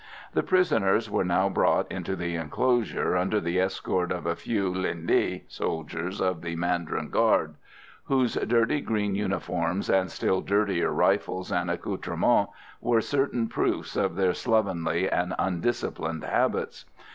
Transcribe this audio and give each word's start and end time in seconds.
The 0.33 0.41
prisoners 0.41 1.11
were 1.11 1.23
now 1.23 1.47
brought 1.47 1.91
into 1.91 2.15
the 2.15 2.35
enclosure, 2.35 3.15
under 3.15 3.39
the 3.39 3.59
escort 3.59 4.11
of 4.11 4.25
a 4.25 4.35
few 4.35 4.67
linh 4.73 5.05
le 5.07 5.41
(soldiers 5.47 6.19
of 6.19 6.41
the 6.41 6.55
mandarin 6.55 7.09
guard), 7.11 7.53
whose 8.05 8.33
dirty 8.33 8.81
green 8.81 9.13
uniforms 9.13 9.91
and 9.91 10.09
still 10.09 10.41
dirtier 10.41 10.89
rifles 10.89 11.51
and 11.51 11.69
accoutrements 11.69 12.51
were 12.81 12.99
certain 12.99 13.47
proofs 13.47 13.95
of 13.95 14.15
their 14.15 14.33
slovenly 14.33 15.07
and 15.07 15.35
undisciplined 15.37 16.23
habits. 16.23 16.85